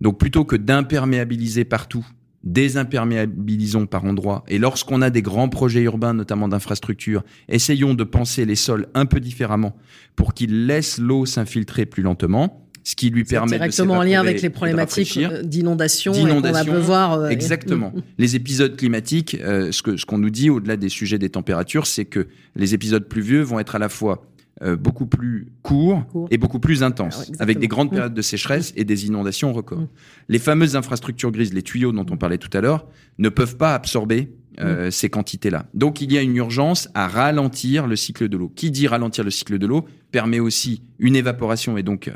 Donc, 0.01 0.19
plutôt 0.19 0.45
que 0.45 0.55
d'imperméabiliser 0.55 1.65
partout, 1.65 2.05
désimperméabilisons 2.43 3.85
par 3.85 4.05
endroits. 4.05 4.43
Et 4.47 4.57
lorsqu'on 4.57 5.01
a 5.01 5.09
des 5.09 5.21
grands 5.21 5.49
projets 5.49 5.81
urbains, 5.81 6.13
notamment 6.13 6.47
d'infrastructures, 6.47 7.23
essayons 7.47 7.93
de 7.93 8.03
penser 8.03 8.45
les 8.45 8.55
sols 8.55 8.87
un 8.93 9.05
peu 9.05 9.19
différemment 9.19 9.75
pour 10.15 10.33
qu'ils 10.33 10.65
laissent 10.65 10.97
l'eau 10.97 11.25
s'infiltrer 11.25 11.85
plus 11.85 12.03
lentement 12.03 12.59
ce 12.85 12.95
qui 12.95 13.09
lui 13.09 13.23
permet 13.23 13.51
directement 13.51 13.93
en 13.93 14.03
lien 14.03 14.19
avec 14.19 14.41
les 14.41 14.49
problématiques 14.49 15.17
d'inondation 15.43 16.11
qu'on 16.11 16.41
va 16.41 16.63
voir 16.63 17.13
euh, 17.13 17.29
exactement 17.29 17.93
les 18.17 18.35
épisodes 18.35 18.75
climatiques 18.75 19.37
euh, 19.41 19.71
ce 19.71 19.81
que 19.81 19.95
ce 19.95 20.05
qu'on 20.05 20.17
nous 20.17 20.29
dit 20.29 20.49
au-delà 20.49 20.75
des 20.75 20.89
sujets 20.89 21.17
des 21.17 21.29
températures 21.29 21.87
c'est 21.87 22.03
que 22.03 22.27
les 22.55 22.73
épisodes 22.73 23.07
pluvieux 23.07 23.41
vont 23.41 23.59
être 23.59 23.75
à 23.75 23.79
la 23.79 23.87
fois 23.87 24.27
euh, 24.63 24.75
beaucoup 24.75 25.05
plus 25.05 25.47
courts 25.61 26.05
et 26.31 26.37
beaucoup 26.37 26.59
plus 26.59 26.83
intenses, 26.83 27.31
avec 27.39 27.59
des 27.59 27.67
grandes 27.67 27.89
périodes 27.89 28.13
de 28.13 28.21
sécheresse 28.21 28.71
et 28.75 28.85
des 28.85 29.05
inondations 29.05 29.51
records. 29.51 29.81
Mm. 29.81 29.87
Les 30.29 30.39
fameuses 30.39 30.75
infrastructures 30.75 31.31
grises, 31.31 31.53
les 31.53 31.63
tuyaux 31.63 31.91
dont 31.91 32.05
on 32.09 32.17
parlait 32.17 32.37
tout 32.37 32.55
à 32.55 32.61
l'heure, 32.61 32.87
ne 33.17 33.29
peuvent 33.29 33.57
pas 33.57 33.73
absorber 33.75 34.31
euh, 34.61 34.87
mm. 34.87 34.91
ces 34.91 35.09
quantités-là. 35.09 35.65
Donc 35.73 35.99
il 35.99 36.13
y 36.13 36.17
a 36.17 36.21
une 36.21 36.37
urgence 36.37 36.87
à 36.93 37.07
ralentir 37.07 37.87
le 37.87 37.95
cycle 37.95 38.29
de 38.29 38.37
l'eau. 38.37 38.51
Qui 38.55 38.71
dit 38.71 38.87
ralentir 38.87 39.23
le 39.23 39.31
cycle 39.31 39.57
de 39.57 39.67
l'eau 39.67 39.85
permet 40.11 40.39
aussi 40.39 40.81
une 40.97 41.15
évaporation 41.15 41.77
et 41.77 41.83
donc 41.83 42.09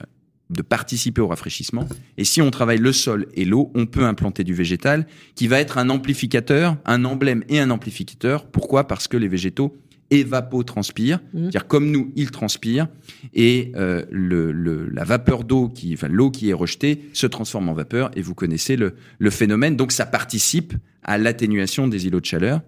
de 0.49 0.61
participer 0.61 1.19
au 1.19 1.27
rafraîchissement. 1.27 1.87
Et 2.17 2.23
si 2.23 2.41
on 2.41 2.51
travaille 2.51 2.77
le 2.77 2.93
sol 2.93 3.27
et 3.33 3.43
l'eau, 3.43 3.71
on 3.75 3.85
peut 3.85 4.05
implanter 4.05 4.43
du 4.43 4.53
végétal 4.53 5.05
qui 5.35 5.47
va 5.47 5.59
être 5.59 5.77
un 5.77 5.89
amplificateur, 5.89 6.77
un 6.85 7.03
emblème 7.03 7.43
et 7.49 7.59
un 7.59 7.69
amplificateur. 7.69 8.45
Pourquoi? 8.45 8.87
Parce 8.87 9.07
que 9.07 9.17
les 9.17 9.27
végétaux 9.27 9.75
évapotranspire, 10.09 11.19
mmh. 11.19 11.39
c'est-à-dire 11.41 11.67
comme 11.67 11.91
nous, 11.91 12.11
il 12.15 12.31
transpire, 12.31 12.87
et 13.33 13.71
euh, 13.75 14.05
le, 14.09 14.51
le, 14.51 14.87
la 14.89 15.03
vapeur 15.03 15.43
d'eau, 15.43 15.69
qui, 15.69 15.93
enfin 15.93 16.07
l'eau 16.07 16.31
qui 16.31 16.49
est 16.49 16.53
rejetée, 16.53 17.09
se 17.13 17.27
transforme 17.27 17.69
en 17.69 17.73
vapeur, 17.73 18.11
et 18.15 18.21
vous 18.21 18.33
connaissez 18.33 18.75
le, 18.77 18.95
le 19.19 19.29
phénomène. 19.29 19.75
Donc 19.75 19.91
ça 19.91 20.05
participe 20.05 20.73
à 21.03 21.17
l'atténuation 21.17 21.87
des 21.87 22.07
îlots 22.07 22.21
de 22.21 22.25
chaleur. 22.25 22.61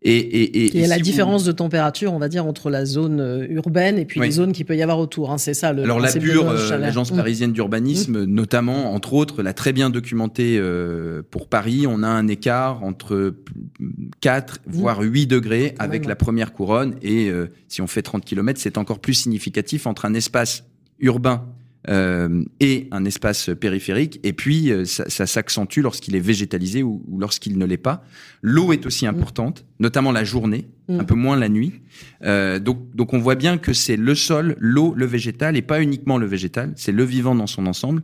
Et, 0.00 0.16
et, 0.16 0.78
et, 0.78 0.86
la 0.86 1.00
différence 1.00 1.42
de 1.42 1.50
température, 1.50 2.12
on 2.12 2.20
va 2.20 2.28
dire, 2.28 2.46
entre 2.46 2.70
la 2.70 2.84
zone 2.84 3.18
euh, 3.20 3.48
urbaine 3.48 3.98
et 3.98 4.04
puis 4.04 4.20
les 4.20 4.30
zones 4.30 4.52
qu'il 4.52 4.64
peut 4.64 4.76
y 4.76 4.82
avoir 4.82 5.00
autour. 5.00 5.32
Hein, 5.32 5.38
c'est 5.38 5.54
ça 5.54 5.72
le. 5.72 5.82
Alors 5.82 5.98
la 5.98 6.12
pure, 6.12 6.48
euh, 6.48 6.78
l'agence 6.78 7.12
mmh. 7.12 7.16
parisienne 7.16 7.52
d'urbanisme, 7.52 8.20
mmh. 8.20 8.24
notamment, 8.26 8.94
entre 8.94 9.14
autres, 9.14 9.42
l'a 9.42 9.54
très 9.54 9.72
bien 9.72 9.90
documenté 9.90 10.56
euh, 10.56 11.22
pour 11.28 11.48
Paris. 11.48 11.86
On 11.88 12.04
a 12.04 12.08
un 12.08 12.28
écart 12.28 12.84
entre 12.84 13.34
4 14.20 14.54
mmh. 14.54 14.70
voire 14.70 15.00
8 15.00 15.26
degrés 15.26 15.74
avec 15.80 16.06
la 16.06 16.14
première 16.14 16.52
couronne. 16.52 16.94
Et 17.02 17.32
si 17.66 17.82
on 17.82 17.88
fait 17.88 18.02
30 18.02 18.24
km, 18.24 18.60
c'est 18.60 18.78
encore 18.78 19.00
plus 19.00 19.14
significatif 19.14 19.88
entre 19.88 20.04
un 20.04 20.14
espace 20.14 20.64
urbain 21.00 21.44
euh, 21.88 22.44
et 22.58 22.88
un 22.90 23.04
espace 23.04 23.50
périphérique. 23.58 24.18
Et 24.24 24.32
puis, 24.32 24.72
euh, 24.72 24.84
ça, 24.84 25.08
ça 25.08 25.26
s'accentue 25.26 25.78
lorsqu'il 25.78 26.16
est 26.16 26.20
végétalisé 26.20 26.82
ou, 26.82 27.02
lorsqu'il 27.18 27.56
ne 27.56 27.64
l'est 27.64 27.76
pas. 27.76 28.04
L'eau 28.42 28.72
est 28.72 28.84
aussi 28.84 29.06
importante, 29.06 29.64
notamment 29.78 30.10
la 30.10 30.24
journée, 30.24 30.66
mm. 30.88 31.00
un 31.00 31.04
peu 31.04 31.14
moins 31.14 31.36
la 31.36 31.48
nuit. 31.48 31.74
Euh, 32.24 32.58
donc, 32.58 32.94
donc, 32.94 33.14
on 33.14 33.18
voit 33.18 33.36
bien 33.36 33.58
que 33.58 33.72
c'est 33.72 33.96
le 33.96 34.14
sol, 34.16 34.56
l'eau, 34.58 34.92
le 34.96 35.06
végétal, 35.06 35.56
et 35.56 35.62
pas 35.62 35.80
uniquement 35.80 36.18
le 36.18 36.26
végétal, 36.26 36.72
c'est 36.74 36.92
le 36.92 37.04
vivant 37.04 37.36
dans 37.36 37.46
son 37.46 37.66
ensemble. 37.66 38.02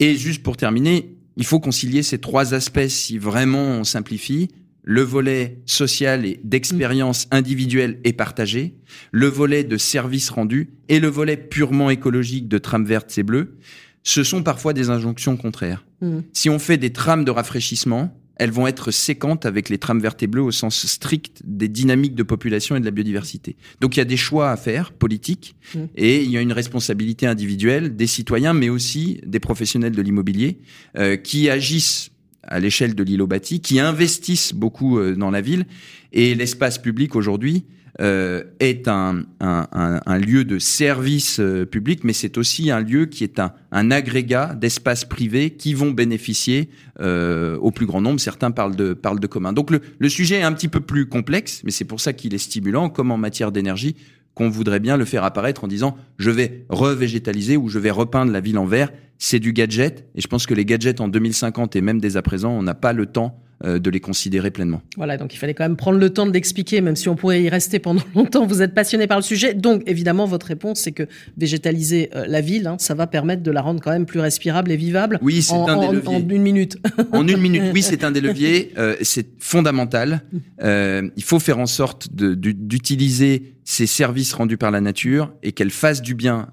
Et 0.00 0.16
juste 0.16 0.42
pour 0.42 0.56
terminer, 0.56 1.14
il 1.36 1.44
faut 1.44 1.60
concilier 1.60 2.02
ces 2.02 2.18
trois 2.18 2.54
aspects 2.54 2.88
si 2.88 3.18
vraiment 3.18 3.62
on 3.62 3.84
simplifie 3.84 4.48
le 4.82 5.02
volet 5.02 5.60
social 5.66 6.26
et 6.26 6.40
d'expérience 6.42 7.28
individuelle 7.30 8.00
et 8.04 8.12
partagée, 8.12 8.74
le 9.12 9.28
volet 9.28 9.64
de 9.64 9.76
service 9.76 10.30
rendu 10.30 10.70
et 10.88 11.00
le 11.00 11.08
volet 11.08 11.36
purement 11.36 11.90
écologique 11.90 12.48
de 12.48 12.58
trames 12.58 12.84
vertes 12.84 13.16
et 13.16 13.22
bleues, 13.22 13.56
ce 14.02 14.24
sont 14.24 14.42
parfois 14.42 14.72
des 14.72 14.90
injonctions 14.90 15.36
contraires. 15.36 15.84
Mm. 16.00 16.20
Si 16.32 16.50
on 16.50 16.58
fait 16.58 16.78
des 16.78 16.92
trames 16.92 17.24
de 17.24 17.30
rafraîchissement, 17.30 18.16
elles 18.36 18.50
vont 18.50 18.66
être 18.66 18.90
séquentes 18.90 19.46
avec 19.46 19.68
les 19.68 19.78
trames 19.78 20.00
vertes 20.00 20.22
et 20.22 20.26
bleues 20.26 20.42
au 20.42 20.50
sens 20.50 20.86
strict 20.86 21.42
des 21.44 21.68
dynamiques 21.68 22.14
de 22.14 22.22
population 22.22 22.74
et 22.74 22.80
de 22.80 22.84
la 22.84 22.90
biodiversité. 22.90 23.56
Donc 23.80 23.96
il 23.96 24.00
y 24.00 24.02
a 24.02 24.06
des 24.06 24.16
choix 24.16 24.50
à 24.50 24.56
faire 24.56 24.92
politiques 24.92 25.54
mm. 25.74 25.78
et 25.94 26.22
il 26.22 26.30
y 26.30 26.36
a 26.36 26.40
une 26.40 26.52
responsabilité 26.52 27.26
individuelle 27.26 27.94
des 27.94 28.06
citoyens, 28.06 28.52
mais 28.52 28.68
aussi 28.68 29.20
des 29.24 29.38
professionnels 29.38 29.92
de 29.92 30.02
l'immobilier 30.02 30.58
euh, 30.96 31.16
qui 31.16 31.48
agissent 31.50 32.11
à 32.42 32.60
l'échelle 32.60 32.94
de 32.94 33.02
l'îlot 33.02 33.26
bâti, 33.26 33.60
qui 33.60 33.80
investissent 33.80 34.54
beaucoup 34.54 34.98
euh, 34.98 35.14
dans 35.14 35.30
la 35.30 35.40
ville. 35.40 35.66
Et 36.12 36.34
l'espace 36.34 36.78
public 36.78 37.16
aujourd'hui 37.16 37.64
euh, 38.00 38.42
est 38.58 38.88
un, 38.88 39.24
un, 39.40 40.00
un, 40.06 40.18
lieu 40.18 40.46
de 40.46 40.58
service 40.58 41.40
euh, 41.40 41.66
public, 41.66 42.04
mais 42.04 42.14
c'est 42.14 42.38
aussi 42.38 42.70
un 42.70 42.80
lieu 42.80 43.04
qui 43.04 43.22
est 43.22 43.38
un, 43.38 43.52
un 43.70 43.90
agrégat 43.90 44.54
d'espaces 44.54 45.04
privés 45.04 45.50
qui 45.50 45.74
vont 45.74 45.90
bénéficier 45.90 46.70
euh, 47.00 47.58
au 47.58 47.70
plus 47.70 47.84
grand 47.84 48.00
nombre. 48.00 48.18
Certains 48.18 48.50
parlent 48.50 48.76
de, 48.76 48.94
parlent 48.94 49.20
de 49.20 49.26
commun. 49.26 49.52
Donc 49.52 49.70
le, 49.70 49.82
le 49.98 50.08
sujet 50.08 50.36
est 50.36 50.42
un 50.42 50.54
petit 50.54 50.68
peu 50.68 50.80
plus 50.80 51.06
complexe, 51.06 51.60
mais 51.64 51.70
c'est 51.70 51.84
pour 51.84 52.00
ça 52.00 52.14
qu'il 52.14 52.32
est 52.32 52.38
stimulant, 52.38 52.88
comme 52.88 53.10
en 53.10 53.18
matière 53.18 53.52
d'énergie 53.52 53.94
qu'on 54.34 54.48
voudrait 54.48 54.80
bien 54.80 54.96
le 54.96 55.04
faire 55.04 55.24
apparaître 55.24 55.64
en 55.64 55.68
disant 55.68 55.96
je 56.18 56.30
vais 56.30 56.64
revégétaliser 56.68 57.56
ou 57.56 57.68
je 57.68 57.78
vais 57.78 57.90
repeindre 57.90 58.32
la 58.32 58.40
ville 58.40 58.58
en 58.58 58.66
vert. 58.66 58.90
C'est 59.18 59.38
du 59.38 59.52
gadget 59.52 60.08
et 60.14 60.20
je 60.20 60.26
pense 60.26 60.46
que 60.46 60.54
les 60.54 60.64
gadgets 60.64 61.00
en 61.00 61.08
2050 61.08 61.76
et 61.76 61.80
même 61.80 62.00
dès 62.00 62.16
à 62.16 62.22
présent, 62.22 62.50
on 62.52 62.62
n'a 62.62 62.74
pas 62.74 62.92
le 62.92 63.06
temps 63.06 63.40
de 63.62 63.90
les 63.90 64.00
considérer 64.00 64.50
pleinement. 64.50 64.82
Voilà, 64.96 65.16
donc 65.16 65.34
il 65.34 65.36
fallait 65.36 65.54
quand 65.54 65.64
même 65.64 65.76
prendre 65.76 65.98
le 65.98 66.10
temps 66.10 66.26
d'expliquer, 66.26 66.80
même 66.80 66.96
si 66.96 67.08
on 67.08 67.16
pourrait 67.16 67.42
y 67.42 67.48
rester 67.48 67.78
pendant 67.78 68.02
longtemps. 68.14 68.46
Vous 68.46 68.62
êtes 68.62 68.74
passionné 68.74 69.06
par 69.06 69.18
le 69.18 69.22
sujet, 69.22 69.54
donc 69.54 69.82
évidemment 69.86 70.26
votre 70.26 70.46
réponse 70.46 70.80
c'est 70.80 70.92
que 70.92 71.04
végétaliser 71.36 72.10
euh, 72.14 72.24
la 72.26 72.40
ville, 72.40 72.66
hein, 72.66 72.76
ça 72.78 72.94
va 72.94 73.06
permettre 73.06 73.42
de 73.42 73.50
la 73.50 73.62
rendre 73.62 73.80
quand 73.80 73.90
même 73.90 74.06
plus 74.06 74.20
respirable 74.20 74.70
et 74.70 74.76
vivable. 74.76 75.18
Oui, 75.22 75.42
c'est 75.42 75.54
un 75.54 75.78
des 75.78 75.94
leviers. 75.94 76.16
En 76.16 76.28
une 76.28 76.42
minute. 76.42 76.78
en 77.12 77.26
une 77.26 77.40
minute, 77.40 77.62
oui, 77.72 77.82
c'est 77.82 78.04
un 78.04 78.10
des 78.10 78.20
leviers. 78.22 78.72
Euh, 78.78 78.96
c'est 79.02 79.28
fondamental. 79.38 80.22
il 80.62 81.24
faut 81.24 81.38
faire 81.38 81.58
en 81.58 81.66
sorte 81.66 82.08
d'utiliser 82.12 83.54
ces 83.64 83.86
services 83.86 84.32
rendus 84.32 84.56
par 84.56 84.70
la 84.70 84.80
nature 84.80 85.32
et 85.42 85.52
qu'elle 85.52 85.70
fasse 85.70 86.02
du 86.02 86.14
bien 86.14 86.48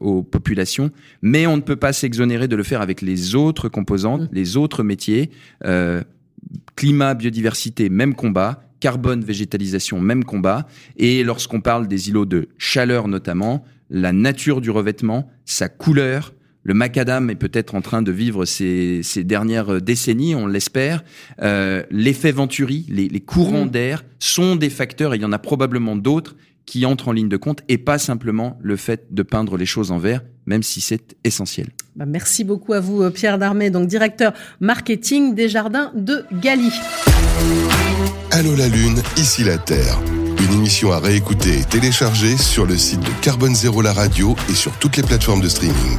aux 0.00 0.22
populations, 0.22 0.90
mais 1.22 1.46
on 1.46 1.56
ne 1.56 1.62
peut 1.62 1.76
pas 1.76 1.92
s'exonérer 1.92 2.48
de 2.48 2.56
le 2.56 2.62
faire 2.62 2.80
avec 2.80 3.02
les 3.02 3.34
autres 3.34 3.68
composantes, 3.68 4.22
mmh. 4.22 4.28
les 4.32 4.56
autres 4.56 4.82
métiers. 4.82 5.30
Euh, 5.64 6.02
climat, 6.76 7.14
biodiversité, 7.14 7.88
même 7.88 8.14
combat. 8.14 8.62
Carbone, 8.80 9.22
végétalisation, 9.22 10.00
même 10.00 10.24
combat. 10.24 10.66
Et 10.96 11.22
lorsqu'on 11.22 11.60
parle 11.60 11.86
des 11.86 12.08
îlots 12.08 12.24
de 12.24 12.48
chaleur 12.56 13.08
notamment, 13.08 13.64
la 13.90 14.12
nature 14.12 14.62
du 14.62 14.70
revêtement, 14.70 15.30
sa 15.44 15.68
couleur, 15.68 16.32
le 16.62 16.74
macadam 16.74 17.28
est 17.30 17.36
peut-être 17.36 17.74
en 17.74 17.82
train 17.82 18.00
de 18.02 18.12
vivre 18.12 18.44
ces, 18.44 19.02
dernières 19.16 19.82
décennies, 19.82 20.34
on 20.34 20.46
l'espère. 20.46 21.04
Euh, 21.42 21.82
L'effet 21.90 22.32
Venturi, 22.32 22.86
les, 22.88 23.08
les 23.08 23.20
courants 23.20 23.66
mmh. 23.66 23.70
d'air 23.70 24.04
sont 24.18 24.56
des 24.56 24.70
facteurs, 24.70 25.12
et 25.12 25.16
il 25.16 25.22
y 25.22 25.26
en 25.26 25.32
a 25.32 25.38
probablement 25.38 25.96
d'autres, 25.96 26.36
qui 26.70 26.86
entrent 26.86 27.08
en 27.08 27.12
ligne 27.12 27.28
de 27.28 27.36
compte 27.36 27.62
et 27.68 27.78
pas 27.78 27.98
simplement 27.98 28.56
le 28.62 28.76
fait 28.76 29.12
de 29.12 29.22
peindre 29.24 29.56
les 29.56 29.66
choses 29.66 29.90
en 29.90 29.98
vert, 29.98 30.22
même 30.46 30.62
si 30.62 30.80
c'est 30.80 31.16
essentiel. 31.24 31.70
Bah, 32.00 32.06
merci 32.06 32.44
beaucoup 32.44 32.72
à 32.72 32.80
vous, 32.80 33.02
euh, 33.02 33.10
Pierre 33.10 33.36
Darmé, 33.36 33.68
donc 33.68 33.86
directeur 33.86 34.32
marketing 34.58 35.34
des 35.34 35.50
jardins 35.50 35.92
de 35.94 36.24
Gali. 36.32 36.72
Allô 38.30 38.56
la 38.56 38.68
Lune, 38.68 39.02
ici 39.18 39.44
la 39.44 39.58
Terre. 39.58 39.98
Une 40.42 40.54
émission 40.54 40.92
à 40.92 40.98
réécouter 40.98 41.58
et 41.58 41.64
télécharger 41.64 42.38
sur 42.38 42.64
le 42.64 42.78
site 42.78 43.00
de 43.00 43.10
Carbone 43.20 43.54
Zéro 43.54 43.82
la 43.82 43.92
radio 43.92 44.34
et 44.48 44.54
sur 44.54 44.72
toutes 44.78 44.96
les 44.96 45.02
plateformes 45.02 45.42
de 45.42 45.48
streaming. 45.50 45.98